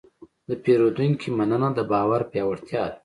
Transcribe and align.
د 0.49 0.51
پیرودونکي 0.63 1.29
مننه 1.37 1.69
د 1.77 1.79
باور 1.91 2.21
پیاوړتیا 2.31 2.83
ده. 2.91 2.97